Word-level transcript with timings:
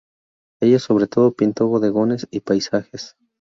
Ella, 0.61 0.79
sobre 0.79 1.05
todo 1.05 1.35
pintó 1.35 1.67
bodegones 1.67 2.25
y 2.31 2.39
paisajes. 2.39 3.15